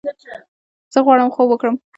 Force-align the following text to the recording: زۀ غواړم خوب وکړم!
زۀ 0.93 0.99
غواړم 1.05 1.29
خوب 1.35 1.47
وکړم! 1.49 1.75